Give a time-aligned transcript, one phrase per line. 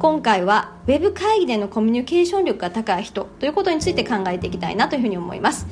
[0.00, 5.66] 今回は Web 会議でのコミュニケーション力が高い人ということについて考えていきたいなというふうに思います。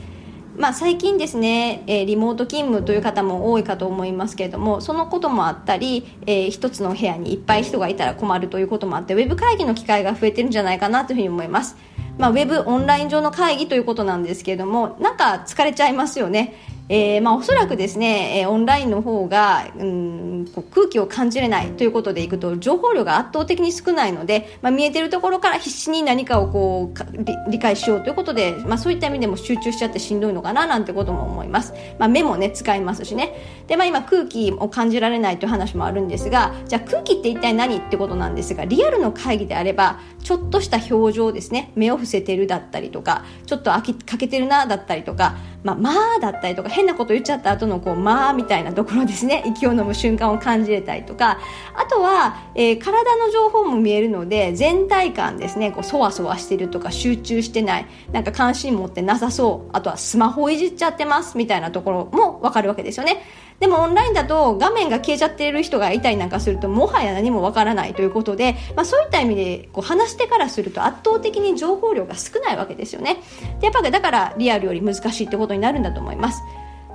[0.55, 11.77] まあ、最近ですね、え、リモート勤務という方も多いかと思いますけれどもそのこともあったり、えー、一つの部屋にいっぱい人がいたら困るということもあってウェブ会議の機会が増えてるんじゃないかなというふうに思います。
[12.19, 16.55] まあ、ウェブオンライン上の会議ということなんですけれどもなんか疲れちゃいますよね。
[16.91, 33.35] えーまあ、おそらくですね、えー、オンラインの方が、うん、こう空気を感じれないということでいくと情報量が圧倒的に少ないので、まあ、見えてるところから必死に何かをこう理解しようということで、まあ、そういった意味でも集中しちゃってしんどいのかななんてことも思います、まあ、目もね使いますしね。
[33.67, 41.73] で、まあ、今空気を感じられないという話もあるんですがじゃあ空気って一体何ってことなんですがリアルの会議であればちょっとした表情ですね。
[41.75, 49.43] 目を伏せてるだったりとかちょっとあきかけてるなだったりとかまあ、まあだったりとか変なこと言っちゃった後のこうまあみたいなところですね。
[49.47, 51.39] 息を飲む瞬間を感じれたりとか。
[51.75, 55.73] あとは、えー、体の情報も見えるので全体感ですね。
[55.73, 57.87] こうそわそわしてるとか集中してない。
[58.13, 59.71] なんか関心持ってなさそう。
[59.73, 61.37] あとはスマホいじっちゃってます。
[61.37, 63.23] みたいなところもわかるわけですよね。
[63.61, 73.23] でもオンラインだと画面が消えちゃっている人がいたりなんかするともはや何もわからないということで、まあ、そういった意味でこう話してからすると圧倒的に情報量が少ないわけですよね。
[73.61, 76.43] でやっぱだからリアルより難しいってことになるんだと思います。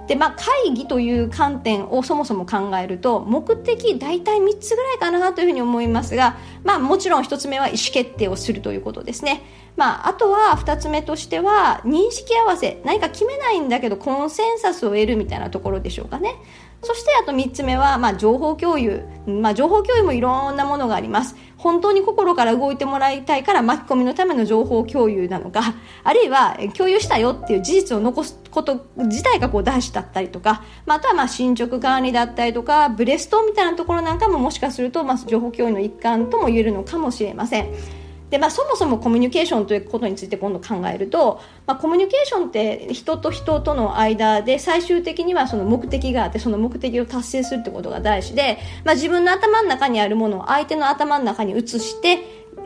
[0.08, 9.44] でまあ、会議という観点をそもそも考えると目的大体3つぐらいかなというふうに思いますが、まあ、もちろん1つ目は意思決定をするということですね、
[9.76, 16.36] まあ、あとは2つ目としては認識合わせ何か決めないんだけどコンセンサスを得るみたいなところでしょうかね。
[16.84, 21.36] そしてあと3つ目は、まあ、情報共有、まあ、情報共有もいろんなものがあります。
[21.58, 25.76] 本当に心から動いてもらいたいから巻き込みのための情報共有なのか。
[26.04, 38.03] あるいは共有したよっていう事実を残すこと自体がこう大事だったりとか、まあ、あとはまあ進捗管理だったりとかブレストみたいなところなんかももしかするとまあ情報共有の一環とも言えるのかもしれません。
[38.34, 52.22] で、まあ、そもそもコミュニケーションということについて今度考えると、まあ、コミュニケーションって人と人との間で最終的にはその目的があってその目的を達成するってことが大事で、まあ、自分の頭の中にあるものを相手の頭の中に移して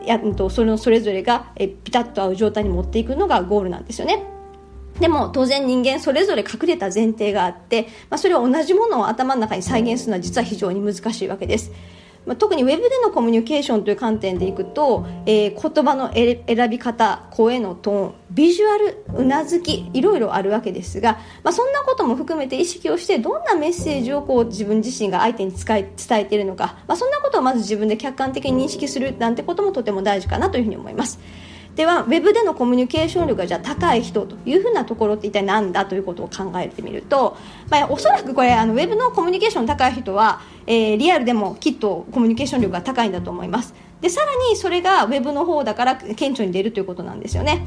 [0.06, 4.24] やとそれのそれぞれがえピタッと合う状態に持っていくのがゴールなんですよね。
[5.00, 11.72] でも当然人間それぞれ隠れた前提があって、まあ、それを同じものを頭の中に再現するのは実は非常に難しいわけです。
[12.28, 31.18] まあ、特にウェブでのコミュニケーションという観点でいくと、えー、言葉の選び方声のトーンビジュアルうなずきいろいろあるわけですが、まあ、そんなことも含めて意識をしてどんなメッセージをこう自分自身が相手に伝え伝えているのか、まあ、そんなことをまず自分で客観的に認識するなんてこともとても大事かなというふうに思います。
[31.78, 37.36] ではウェブでのコミュニケーション力がじゃあ高い人というふうなところって一体何だということを考えてみると、
[37.70, 43.74] まあ、おそらくこれあのウェブのコミュニケーション高い人は、えー、リアルでもきっとコミュニケーション力が高いんだと思います。
[44.00, 47.64] でさらにそれがウェブの方だから顕著に出るということなんですよね。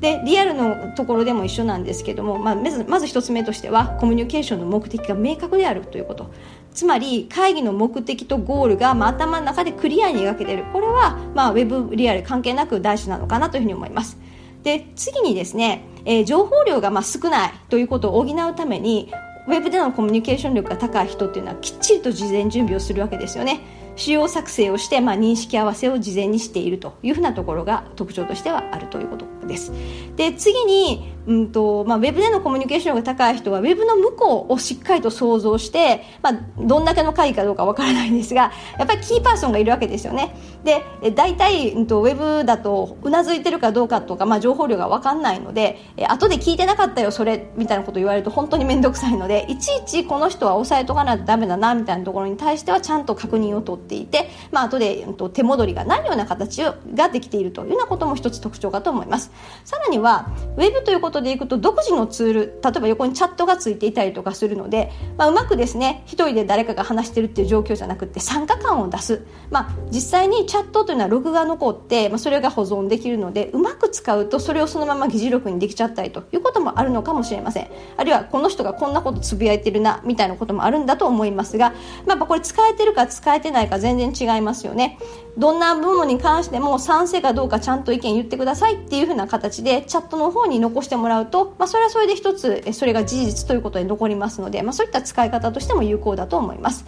[0.00, 6.30] でリアルのところでも一緒なんですけども、まあ、まずまず1つ目としてはコミュニケーションの目的が明確であるということ。
[6.72, 10.64] つまり会議の目的とゴールが、まあ、頭の中でクリアに描けている。
[10.72, 14.18] これは、まあ、ウェブリアル関係なく大事なのかなというふうに思います。
[14.62, 19.12] で次にですね、えー、情報量がまあ少ないということを補うために
[19.46, 23.60] ウェブでのコミュニケーション力が高い人っていうのはきっちりと事前準備をするわけですよね。
[23.98, 29.72] 仕様作成をして、まあ、認識合わせを事前にしているというふうなところが特徴としてはあるということです。
[30.16, 40.34] で次にうんとまあ、ウェブでのコミュニケーションが高い人はウェブの向こうをしっかりと想像して、まあ、どんだけの会議かどうかわからないんですがやっぱりキーパーソンがいるわけですよね。
[40.64, 40.82] で
[41.14, 59.30] 大体、うんと、ウェブだとうなずいてるかどうかとか、まあ、情報量がわかんないのでえ後で聞いてなかったよそれみたいなこと言われると本当に面倒くさいのでいちいちこの人は押さえとかないとダメだなみたいなところに対してはちゃんと確認を取ってていて、まあ後で、うんと、手戻りがないような形ができているというようなことも一つ特徴かと思います。
[59.64, 77.68] さらにはウェブということでいくと独自のツール例えば横にチャットがついていたりとかするので、まあ、うまくですね一人で誰かが話してるっていう状況じゃなくて参加感を出す、まあ、実際にチャットというのはログが残って、まあ、それが保存できるのでうまく使うとそれをそのまま議事録にできちゃったりということもあるのかもしれません。
[77.96, 81.74] あるいはこの人がこんなことつぶやいてるなみたいなこともあるんだと思いますが、
[82.06, 84.98] まあ、これ使えてるか使えてないか全然違いますよね
[85.36, 96.84] どんなものに関しても賛成かどうかちゃんと意見言ってくださいっていうふうな形でチャットの方に残してもらうと、まあ、それはそれで一つそれが事実ということで残りますので、まあ、そういった使い方としても有効だと思います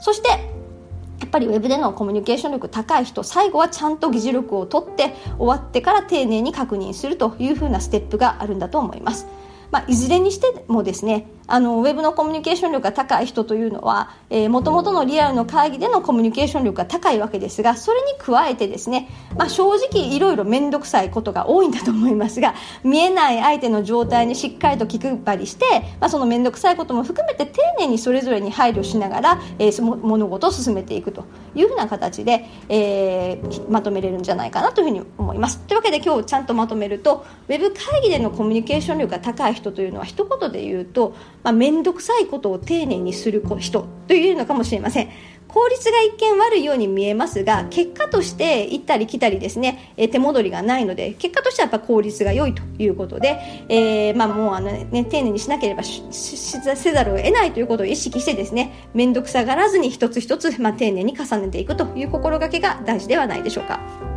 [0.00, 9.26] そしてやっぱりウェブでのコミュニケーション力高い人最後はちゃんと議事録を取って終わってから丁寧に確認するというふうなステップがあるんだと思います。
[9.70, 14.10] まあ、いずれにしてもですねあのウェブのコミュニケーション力が高い人というのは
[14.48, 25.64] もともとのリアルの会議でのコミュニケーション力が高いわけですがそれに加えてですね、まあ、正直いろいろ面倒くさいことが多いんだと思いますが見えない相手の状態にしっかりと気配りして、
[26.00, 31.24] まあ、その面倒くさいことも含めて丁寧にそれぞれに配慮しながら、えー、物事を進めていくと
[31.54, 35.58] いうふうな形で、えー、まとめれるんじゃないかなというふうに思います。
[35.60, 41.14] というわけで今日ちゃんとまとめるとウェブ会議でのコミュニケーション力が高い人というのは一言で言うと
[41.44, 45.10] まあ、面倒くさいことを丁寧にする人というのかもしれません。
[45.46, 64.13] 効率が一見悪いように見えますが結果として行ったり来たりですね、え手戻りがないので結果としてはやっぱ効率が良いということで、えー、まあ、もうあの、ね、丁寧にしなければせざるを得ないということを意識してですね面倒くさがらずに一つ一つ、まあ、丁寧に重ねていくという心がけが大事ではないでしょうか。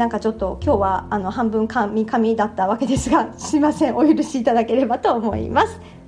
[0.00, 5.99] なんかちょっと今日はあの半分神々だったわけですがすいませんお許しいただければと思います。